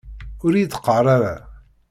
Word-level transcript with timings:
Ur 0.45 0.53
iyi-d-qqar 0.55 1.05
ara! 1.15 1.35